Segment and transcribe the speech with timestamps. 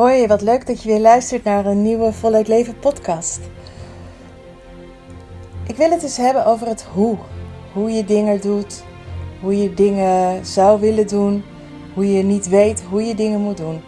[0.00, 3.40] Hoi, wat leuk dat je weer luistert naar een nieuwe Voluit Leven podcast.
[5.66, 7.16] Ik wil het eens hebben over het hoe.
[7.72, 8.84] Hoe je dingen doet,
[9.40, 11.44] hoe je dingen zou willen doen,
[11.94, 13.80] hoe je niet weet hoe je dingen moet doen.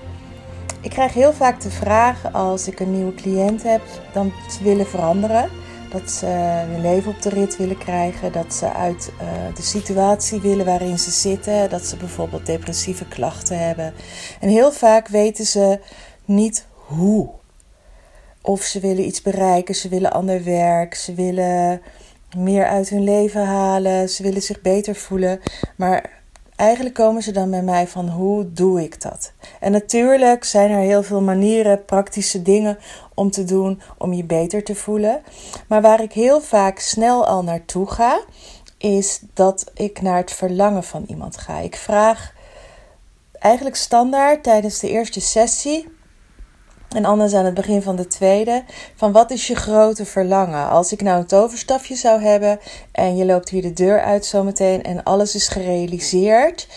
[0.81, 4.87] Ik krijg heel vaak de vraag als ik een nieuwe cliënt heb, dan ze willen
[4.87, 5.49] veranderen.
[5.93, 6.27] Dat ze
[6.71, 10.99] hun leven op de rit willen krijgen, dat ze uit uh, de situatie willen waarin
[10.99, 13.95] ze zitten, dat ze bijvoorbeeld depressieve klachten hebben.
[14.41, 15.79] En heel vaak weten ze
[16.25, 17.29] niet hoe.
[18.43, 21.83] Of ze willen iets bereiken, ze willen ander werk, ze willen
[22.37, 25.41] meer uit hun leven halen, ze willen zich beter voelen.
[25.77, 26.22] Maar
[26.63, 29.33] eigenlijk komen ze dan bij mij van hoe doe ik dat?
[29.61, 32.79] En natuurlijk zijn er heel veel manieren, praktische dingen
[33.15, 35.23] om te doen om je beter te voelen.
[35.69, 38.21] Maar waar ik heel vaak snel al naartoe ga,
[38.79, 41.59] is dat ik naar het verlangen van iemand ga.
[41.59, 42.33] Ik vraag
[43.39, 45.89] eigenlijk standaard tijdens de eerste sessie
[46.95, 48.63] en anders aan het begin van de tweede.
[48.95, 50.69] Van wat is je grote verlangen?
[50.69, 52.59] Als ik nou een toverstafje zou hebben
[52.93, 56.69] en je loopt hier de deur uit zometeen en alles is gerealiseerd.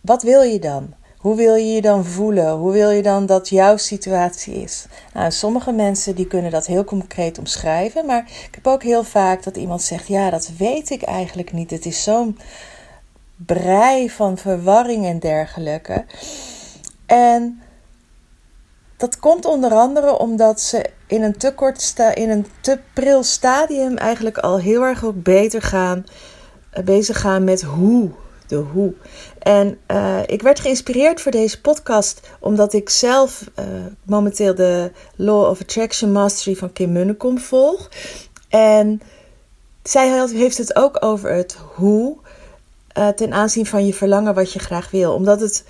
[0.00, 0.94] Wat wil je dan?
[1.18, 2.52] Hoe wil je je dan voelen?
[2.52, 4.86] Hoe wil je dan dat jouw situatie is?
[5.14, 8.06] Nou, sommige mensen die kunnen dat heel concreet omschrijven.
[8.06, 11.70] Maar ik heb ook heel vaak dat iemand zegt: Ja, dat weet ik eigenlijk niet.
[11.70, 12.38] Het is zo'n
[13.36, 16.04] brei van verwarring en dergelijke.
[17.06, 17.60] En
[18.96, 23.22] dat komt onder andere omdat ze in een te kort sta in een te pril
[23.22, 26.04] stadium eigenlijk al heel erg ook beter gaan
[26.78, 28.10] uh, bezig gaan met hoe.
[28.46, 28.94] De hoe.
[29.38, 33.64] En uh, ik werd geïnspireerd voor deze podcast omdat ik zelf uh,
[34.02, 37.90] momenteel de Law of Attraction Mastery van Kim Munnekom volg.
[38.48, 39.00] En
[39.82, 42.16] zij heeft het ook over het hoe
[43.16, 45.14] ten aanzien van je verlangen wat je graag wil.
[45.14, 45.64] Omdat het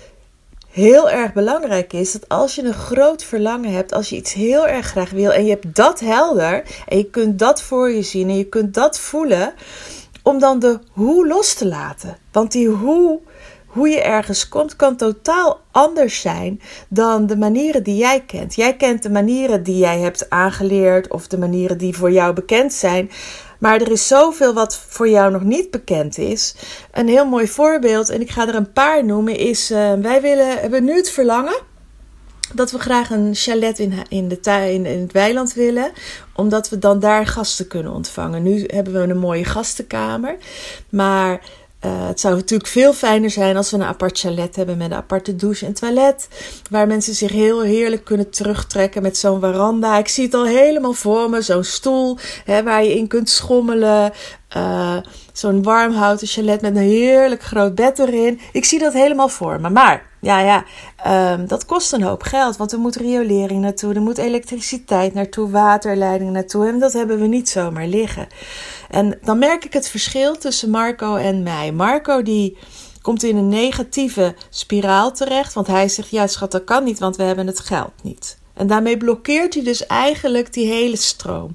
[0.77, 4.67] heel erg belangrijk is dat als je een groot verlangen hebt, als je iets heel
[4.67, 8.29] erg graag wil en je hebt dat helder en je kunt dat voor je zien
[8.29, 9.53] en je kunt dat voelen,
[10.23, 12.17] om dan de hoe los te laten.
[12.31, 13.19] Want die hoe,
[13.65, 18.55] hoe je ergens komt, kan totaal anders zijn dan de manieren die jij kent.
[18.55, 22.73] Jij kent de manieren die jij hebt aangeleerd of de manieren die voor jou bekend
[22.73, 23.09] zijn.
[23.59, 26.55] Maar er is zoveel wat voor jou nog niet bekend is.
[26.91, 30.59] Een heel mooi voorbeeld, en ik ga er een paar noemen, is: uh, wij willen,
[30.59, 31.61] hebben nu het verlangen
[32.53, 34.39] dat we graag een chalet in, in,
[34.85, 35.91] in het weiland willen,
[36.35, 38.43] omdat we dan daar gasten kunnen ontvangen.
[38.43, 40.37] Nu hebben we een mooie gastenkamer,
[40.89, 41.41] maar
[41.87, 44.97] uh, het zou natuurlijk veel fijner zijn als we een apart chalet hebben met een
[44.97, 46.27] aparte douche en toilet.
[46.69, 49.97] Waar mensen zich heel heerlijk kunnen terugtrekken met zo'n veranda.
[49.97, 51.41] Ik zie het al helemaal voor me.
[51.41, 54.11] Zo'n stoel hè, waar je in kunt schommelen.
[54.57, 54.97] Uh,
[55.33, 58.39] zo'n warm houten chalet met een heerlijk groot bed erin.
[58.51, 59.69] Ik zie dat helemaal voor me.
[59.69, 60.65] Maar ja, ja,
[61.33, 62.57] um, dat kost een hoop geld.
[62.57, 66.67] Want er moet riolering naartoe, er moet elektriciteit naartoe, waterleiding naartoe.
[66.67, 68.27] En dat hebben we niet zomaar liggen.
[68.89, 71.71] En dan merk ik het verschil tussen Marco en mij.
[71.71, 72.57] Marco die
[73.01, 75.53] komt in een negatieve spiraal terecht.
[75.53, 78.37] Want hij zegt, ja schat, dat kan niet, want we hebben het geld niet.
[78.53, 81.51] En daarmee blokkeert hij dus eigenlijk die hele stroom.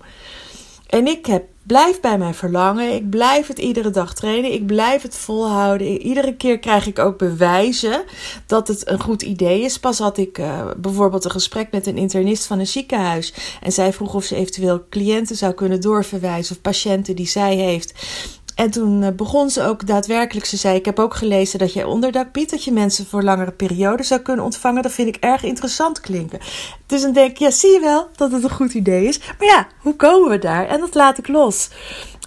[0.87, 2.95] En ik heb blijf bij mijn verlangen.
[2.95, 4.53] Ik blijf het iedere dag trainen.
[4.53, 5.87] Ik blijf het volhouden.
[5.87, 8.05] Iedere keer krijg ik ook bewijzen
[8.47, 9.79] dat het een goed idee is.
[9.79, 13.35] Pas had ik uh, bijvoorbeeld een gesprek met een internist van een ziekenhuis.
[13.61, 17.93] En zij vroeg of ze eventueel cliënten zou kunnen doorverwijzen of patiënten die zij heeft.
[18.55, 20.47] En toen eh, begon ze ook daadwerkelijk.
[20.47, 22.51] Ze zei: Ik heb ook gelezen dat jij onderdak biedt.
[22.51, 24.83] Dat je mensen voor langere perioden zou kunnen ontvangen.
[24.83, 26.39] Dat vind ik erg interessant klinken.
[26.87, 29.19] Dus dan denk ik: Ja, zie je wel dat het een goed idee is.
[29.19, 30.67] Maar ja, hoe komen we daar?
[30.67, 31.69] En dat laat ik los.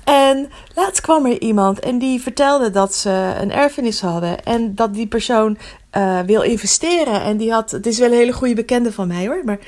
[0.03, 4.93] En laatst kwam er iemand en die vertelde dat ze een erfenis hadden en dat
[4.93, 5.57] die persoon
[5.97, 7.21] uh, wil investeren.
[7.21, 9.59] En die had, het is wel een hele goede bekende van mij hoor, maar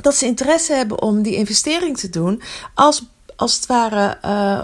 [0.00, 2.42] dat ze interesse hebben om die investering te doen
[2.74, 3.04] als,
[3.36, 4.18] als het ware.
[4.24, 4.62] Uh,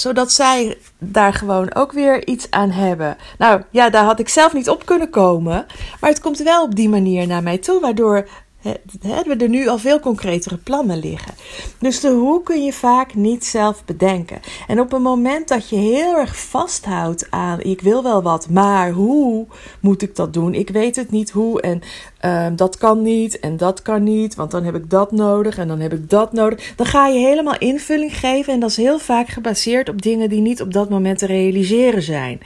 [0.00, 3.16] zodat zij daar gewoon ook weer iets aan hebben.
[3.38, 5.66] Nou ja, daar had ik zelf niet op kunnen komen.
[6.00, 8.28] Maar het komt wel op die manier naar mij toe, waardoor
[8.62, 11.34] we er nu al veel concretere plannen liggen.
[11.78, 14.40] Dus de hoe kun je vaak niet zelf bedenken.
[14.66, 18.90] En op een moment dat je heel erg vasthoudt aan ik wil wel wat, maar
[18.90, 19.46] hoe
[19.80, 20.54] moet ik dat doen?
[20.54, 21.82] Ik weet het niet hoe en
[22.24, 25.68] uh, dat kan niet en dat kan niet, want dan heb ik dat nodig en
[25.68, 26.72] dan heb ik dat nodig.
[26.76, 30.40] Dan ga je helemaal invulling geven en dat is heel vaak gebaseerd op dingen die
[30.40, 32.40] niet op dat moment te realiseren zijn.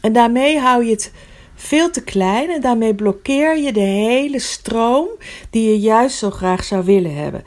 [0.00, 1.12] En daarmee hou je het
[1.60, 5.08] veel te klein en daarmee blokkeer je de hele stroom
[5.50, 7.44] die je juist zo graag zou willen hebben.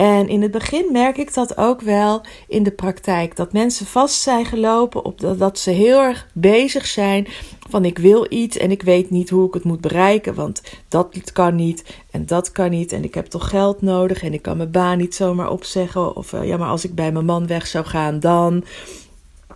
[0.00, 3.36] En in het begin merk ik dat ook wel in de praktijk.
[3.36, 7.26] Dat mensen vast zijn gelopen op dat, dat ze heel erg bezig zijn
[7.68, 10.34] van ik wil iets en ik weet niet hoe ik het moet bereiken.
[10.34, 12.92] Want dat kan niet en dat kan niet.
[12.92, 16.16] En ik heb toch geld nodig en ik kan mijn baan niet zomaar opzeggen.
[16.16, 18.64] Of uh, ja, maar als ik bij mijn man weg zou gaan, dan.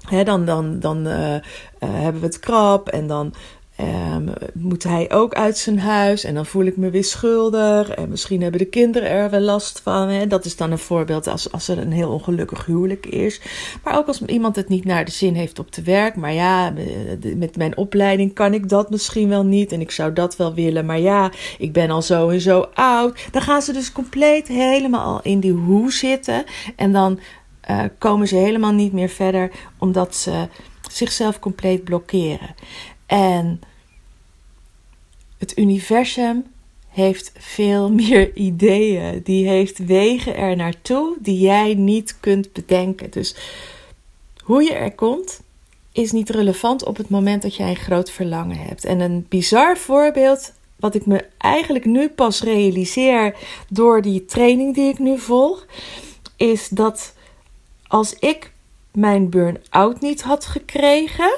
[0.05, 1.41] Hè, dan dan, dan uh, uh,
[1.79, 3.35] hebben we het krap en dan
[3.81, 8.09] Um, moet hij ook uit zijn huis en dan voel ik me weer schuldig en
[8.09, 10.09] misschien hebben de kinderen er wel last van.
[10.09, 10.27] Hè?
[10.27, 13.41] Dat is dan een voorbeeld als, als er een heel ongelukkig huwelijk is.
[13.83, 16.17] Maar ook als iemand het niet naar de zin heeft op te werk.
[16.17, 16.73] Maar ja,
[17.37, 20.87] met mijn opleiding kan ik dat misschien wel niet en ik zou dat wel willen.
[20.87, 23.27] Maar ja, ik ben al zo en zo oud.
[23.31, 26.45] Dan gaan ze dus compleet helemaal in die hoe zitten
[26.77, 27.19] en dan
[27.71, 30.49] uh, komen ze helemaal niet meer verder omdat ze
[30.91, 32.55] zichzelf compleet blokkeren.
[33.07, 33.61] En
[35.39, 36.45] het universum
[36.89, 39.21] heeft veel meer ideeën.
[39.23, 43.11] Die heeft wegen er naartoe die jij niet kunt bedenken.
[43.11, 43.37] Dus
[44.43, 45.41] hoe je er komt,
[45.93, 48.85] is niet relevant op het moment dat jij een groot verlangen hebt.
[48.85, 53.37] En een bizar voorbeeld, wat ik me eigenlijk nu pas realiseer
[53.69, 55.67] door die training die ik nu volg,
[56.37, 57.15] is dat
[57.87, 58.53] als ik
[58.93, 61.35] mijn burn-out niet had gekregen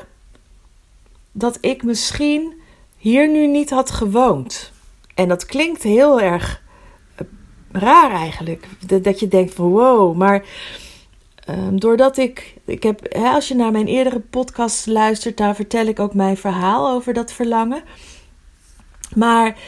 [1.39, 2.55] dat ik misschien
[2.97, 4.73] hier nu niet had gewoond.
[5.15, 6.63] En dat klinkt heel erg
[7.15, 7.27] eh,
[7.73, 8.67] raar eigenlijk.
[9.03, 10.45] Dat je denkt van wow, maar
[11.49, 15.87] um, doordat ik, ik heb, hè, als je naar mijn eerdere podcast luistert, daar vertel
[15.87, 17.83] ik ook mijn verhaal over dat verlangen.
[19.15, 19.59] Maar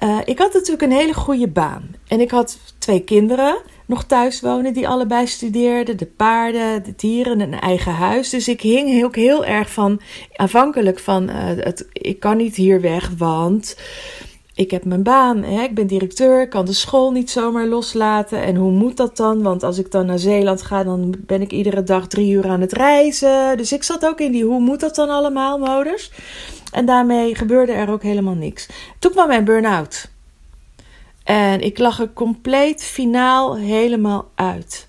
[0.00, 1.94] uh, ik had natuurlijk een hele goede baan.
[2.08, 3.56] En ik had twee kinderen
[3.86, 5.96] nog thuis wonen die allebei studeerden.
[5.96, 8.30] De paarden, de dieren, een eigen huis.
[8.30, 10.00] Dus ik hing ook heel erg van,
[10.36, 13.76] aanvankelijk van, uh, het, ik kan niet hier weg, want
[14.54, 18.42] ik heb mijn baan, hè, ik ben directeur, ik kan de school niet zomaar loslaten.
[18.42, 19.42] En hoe moet dat dan?
[19.42, 22.60] Want als ik dan naar Zeeland ga, dan ben ik iedere dag drie uur aan
[22.60, 23.56] het reizen.
[23.56, 26.12] Dus ik zat ook in die hoe moet dat dan allemaal modus.
[26.72, 28.68] En daarmee gebeurde er ook helemaal niks.
[28.98, 30.08] Toen kwam mijn burn-out.
[31.26, 34.88] En ik lag er compleet finaal helemaal uit.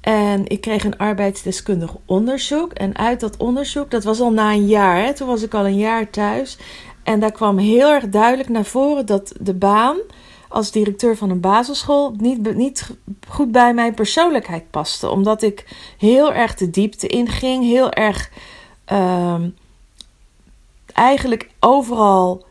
[0.00, 2.72] En ik kreeg een arbeidsdeskundig onderzoek.
[2.72, 5.66] En uit dat onderzoek, dat was al na een jaar, hè, toen was ik al
[5.66, 6.58] een jaar thuis.
[7.02, 9.96] En daar kwam heel erg duidelijk naar voren dat de baan
[10.48, 12.90] als directeur van een basisschool niet, niet
[13.28, 15.10] goed bij mijn persoonlijkheid paste.
[15.10, 15.66] Omdat ik
[15.98, 18.30] heel erg de diepte inging, heel erg
[18.92, 19.42] uh,
[20.92, 22.44] eigenlijk overal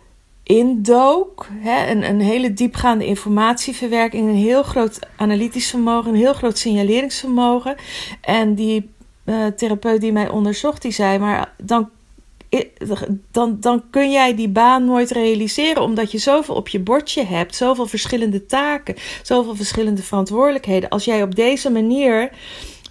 [0.43, 1.47] indook.
[1.51, 7.75] Hè, een, een hele diepgaande informatieverwerking, een heel groot analytisch vermogen, een heel groot signaleringsvermogen.
[8.21, 8.89] En die
[9.25, 11.89] uh, therapeut die mij onderzocht, die zei: Maar dan,
[13.31, 17.55] dan, dan kun jij die baan nooit realiseren, omdat je zoveel op je bordje hebt,
[17.55, 20.89] zoveel verschillende taken, zoveel verschillende verantwoordelijkheden.
[20.89, 22.31] Als jij op deze manier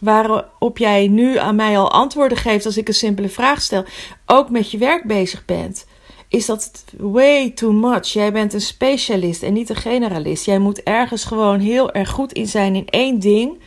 [0.01, 3.85] waarop jij nu aan mij al antwoorden geeft als ik een simpele vraag stel,
[4.27, 5.87] ook met je werk bezig bent
[6.33, 8.07] is dat way too much.
[8.07, 10.45] Jij bent een specialist en niet een generalist.
[10.45, 13.61] Jij moet ergens gewoon heel erg goed in zijn in één ding,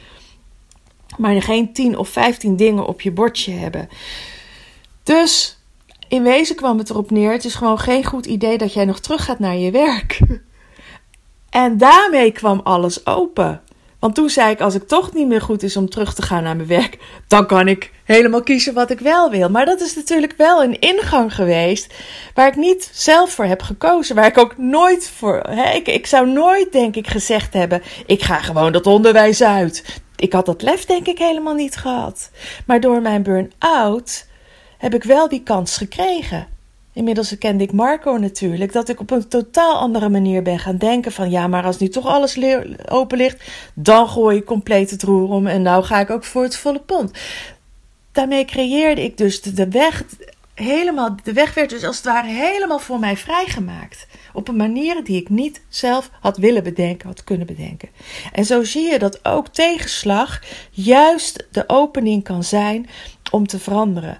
[1.17, 3.89] maar geen 10 of 15 dingen op je bordje hebben.
[5.03, 5.57] Dus
[6.07, 8.99] in wezen kwam het erop neer: het is gewoon geen goed idee dat jij nog
[8.99, 10.19] terug gaat naar je werk.
[11.49, 13.61] En daarmee kwam alles open.
[13.99, 16.43] Want toen zei ik: als het toch niet meer goed is om terug te gaan
[16.43, 16.97] naar mijn werk,
[17.27, 19.49] dan kan ik helemaal kiezen wat ik wel wil.
[19.49, 21.93] Maar dat is natuurlijk wel een ingang geweest
[22.33, 24.15] waar ik niet zelf voor heb gekozen.
[24.15, 25.39] Waar ik ook nooit voor.
[25.49, 30.01] Hè, ik, ik zou nooit, denk ik, gezegd hebben: ik ga gewoon dat onderwijs uit.
[30.15, 32.29] Ik had dat lef, denk ik, helemaal niet gehad.
[32.65, 34.27] Maar door mijn burn-out
[34.77, 36.47] heb ik wel die kans gekregen.
[36.95, 41.11] Inmiddels kende ik Marco natuurlijk, dat ik op een totaal andere manier ben gaan denken
[41.11, 42.39] van ja, maar als nu toch alles
[42.89, 46.43] open ligt, dan gooi ik compleet het roer om en nou ga ik ook voor
[46.43, 47.11] het volle pond.
[48.11, 50.03] Daarmee creëerde ik dus de weg
[50.53, 54.07] helemaal, de weg werd dus als het ware helemaal voor mij vrijgemaakt.
[54.33, 57.89] Op een manier die ik niet zelf had willen bedenken, had kunnen bedenken.
[58.31, 62.89] En zo zie je dat ook tegenslag juist de opening kan zijn
[63.31, 64.19] om te veranderen.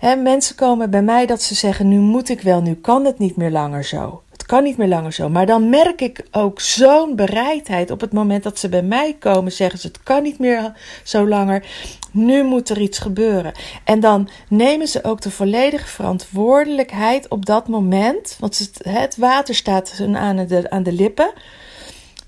[0.00, 3.36] Mensen komen bij mij dat ze zeggen: Nu moet ik wel, nu kan het niet
[3.36, 4.22] meer langer zo.
[4.30, 5.28] Het kan niet meer langer zo.
[5.28, 7.90] Maar dan merk ik ook zo'n bereidheid.
[7.90, 10.72] Op het moment dat ze bij mij komen, zeggen ze: Het kan niet meer
[11.04, 11.66] zo langer.
[12.12, 13.52] Nu moet er iets gebeuren.
[13.84, 18.36] En dan nemen ze ook de volledige verantwoordelijkheid op dat moment.
[18.38, 21.32] Want het, het water staat hun aan de, aan de lippen.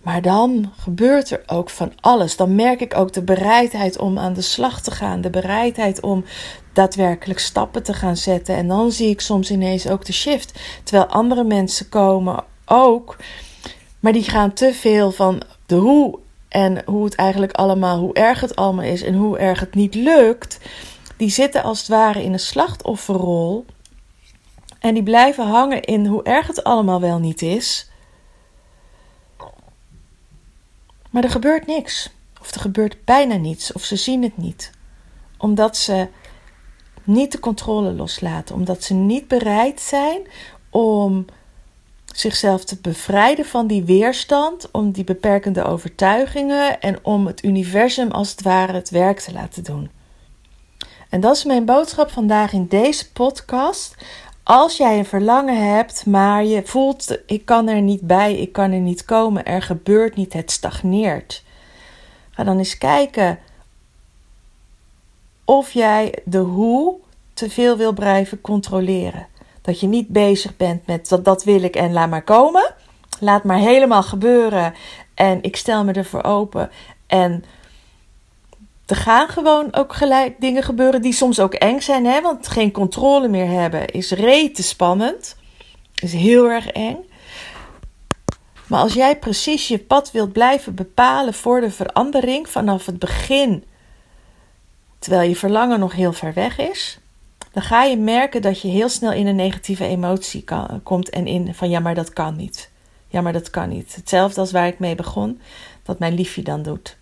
[0.02, 2.36] Maar dan gebeurt er ook van alles.
[2.36, 5.20] Dan merk ik ook de bereidheid om aan de slag te gaan.
[5.20, 6.24] De bereidheid om
[6.72, 8.56] daadwerkelijk stappen te gaan zetten.
[8.56, 10.60] En dan zie ik soms ineens ook de shift.
[10.84, 13.16] Terwijl andere mensen komen ook.
[14.00, 18.40] Maar die gaan te veel van de hoe en hoe het eigenlijk allemaal, hoe erg
[18.40, 20.58] het allemaal is en hoe erg het niet lukt.
[21.16, 23.64] Die zitten als het ware in een slachtofferrol.
[24.78, 27.90] En die blijven hangen in hoe erg het allemaal wel niet is.
[31.10, 32.10] Maar er gebeurt niks.
[32.40, 33.72] Of er gebeurt bijna niets.
[33.72, 34.70] Of ze zien het niet.
[35.38, 36.08] Omdat ze
[37.04, 38.54] niet de controle loslaten.
[38.54, 40.20] Omdat ze niet bereid zijn
[40.70, 41.24] om
[42.06, 48.30] zichzelf te bevrijden van die weerstand, om die beperkende overtuigingen en om het universum als
[48.30, 49.90] het ware het werk te laten doen.
[51.08, 53.96] En dat is mijn boodschap vandaag in deze podcast.
[54.42, 58.72] Als jij een verlangen hebt, maar je voelt: ik kan er niet bij, ik kan
[58.72, 61.44] er niet komen, er gebeurt niet, het stagneert.
[62.30, 63.38] Ga dan eens kijken
[65.44, 66.94] of jij de hoe
[67.34, 69.26] te veel wil blijven controleren.
[69.62, 72.74] Dat je niet bezig bent met dat, dat wil ik en laat maar komen.
[73.20, 74.74] Laat maar helemaal gebeuren
[75.14, 76.70] en ik stel me ervoor open.
[77.06, 77.44] En
[78.86, 82.06] er gaan gewoon ook gelijk dingen gebeuren die soms ook eng zijn.
[82.06, 82.20] Hè?
[82.20, 85.36] Want geen controle meer hebben is rete spannend.
[85.94, 86.96] Is heel erg eng.
[88.66, 93.64] Maar als jij precies je pad wilt blijven bepalen voor de verandering vanaf het begin,
[95.02, 96.98] terwijl je verlangen nog heel ver weg is,
[97.52, 100.44] dan ga je merken dat je heel snel in een negatieve emotie
[100.82, 102.70] komt en in van ja, maar dat kan niet.
[103.08, 103.94] Ja, maar dat kan niet.
[103.94, 105.40] Hetzelfde als waar ik mee begon,
[105.82, 106.96] dat mijn liefje dan doet.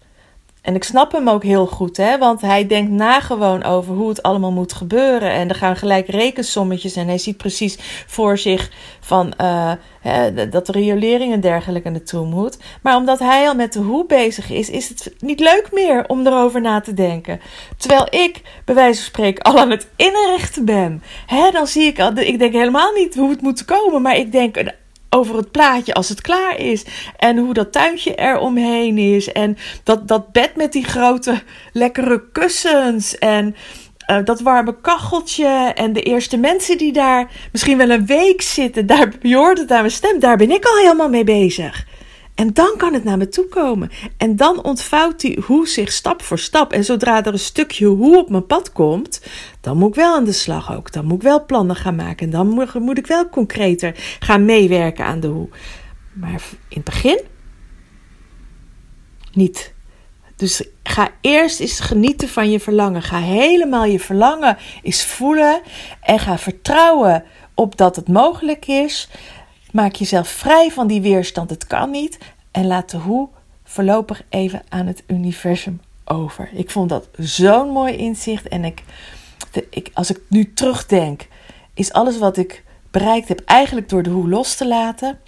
[0.63, 2.19] En ik snap hem ook heel goed, hè?
[2.19, 5.31] want hij denkt na gewoon over hoe het allemaal moet gebeuren.
[5.31, 10.67] En er gaan gelijk rekensommetjes en hij ziet precies voor zich van, uh, hè, dat
[10.67, 12.59] de riolering en dergelijke naartoe moet.
[12.83, 16.27] Maar omdat hij al met de hoe bezig is, is het niet leuk meer om
[16.27, 17.41] erover na te denken.
[17.77, 21.03] Terwijl ik, bij wijze van spreken, al aan het inrichten ben.
[21.27, 24.33] Hè, dan zie ik al, ik denk helemaal niet hoe het moet komen, maar ik
[24.33, 24.57] denk
[25.11, 26.85] over het plaatje als het klaar is.
[27.17, 29.33] En hoe dat tuintje er omheen is.
[29.33, 33.19] En dat, dat bed met die grote lekkere kussens.
[33.19, 33.57] En
[34.11, 35.73] uh, dat warme kacheltje.
[35.75, 38.87] En de eerste mensen die daar misschien wel een week zitten.
[38.87, 40.19] Daar, je hoort het aan mijn stem.
[40.19, 41.87] Daar ben ik al helemaal mee bezig.
[42.41, 43.91] En dan kan het naar me toe komen.
[44.17, 46.73] En dan ontvouwt die hoe zich stap voor stap.
[46.73, 49.21] En zodra er een stukje hoe op mijn pad komt,
[49.61, 50.93] dan moet ik wel aan de slag ook.
[50.93, 52.27] Dan moet ik wel plannen gaan maken.
[52.27, 55.49] En dan moet ik wel concreter gaan meewerken aan de hoe.
[56.13, 57.21] Maar in het begin
[59.33, 59.73] niet.
[60.37, 63.03] Dus ga eerst eens genieten van je verlangen.
[63.03, 65.61] Ga helemaal je verlangen eens voelen.
[66.01, 69.09] En ga vertrouwen op dat het mogelijk is.
[69.73, 71.51] Maak jezelf vrij van die weerstand.
[71.51, 72.19] Het kan niet.
[72.51, 73.29] En laat de hoe
[73.65, 76.51] voorlopig even aan het universum over.
[76.53, 78.49] Ik vond dat zo'n mooi inzicht.
[78.49, 78.83] En ik,
[79.71, 81.27] ik, als ik nu terugdenk,
[81.75, 85.19] is alles wat ik bereikt heb eigenlijk door de hoe los te laten.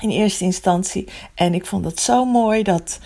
[0.00, 1.08] In eerste instantie.
[1.34, 2.98] En ik vond dat zo mooi dat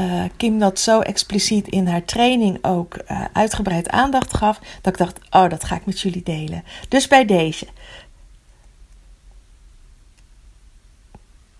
[0.00, 4.58] uh, Kim dat zo expliciet in haar training ook uh, uitgebreid aandacht gaf.
[4.80, 6.64] Dat ik dacht, oh, dat ga ik met jullie delen.
[6.88, 7.66] Dus bij deze.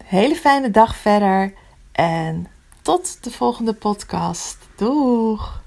[0.09, 1.53] Hele fijne dag verder
[1.93, 2.47] en
[2.83, 4.59] tot de volgende podcast.
[4.77, 5.63] Doeg!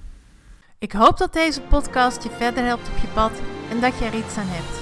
[0.79, 3.31] Ik hoop dat deze podcast je verder helpt op je pad
[3.69, 4.79] en dat je er iets aan hebt.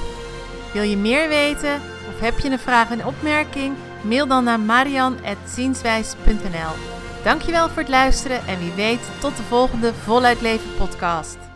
[0.73, 1.81] Wil je meer weten
[2.13, 3.75] of heb je een vraag en opmerking?
[4.01, 6.73] Mail dan naar marian.zienswijs.nl
[7.23, 11.48] Dankjewel voor het luisteren en wie weet tot de volgende Voluit Leven podcast.